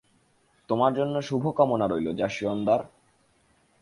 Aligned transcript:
তোমার 0.69 0.91
জন্য 0.93 1.15
শুভকামনা 1.21 1.85
রইল, 1.87 2.07
জাশয়োন্দার। 2.15 2.81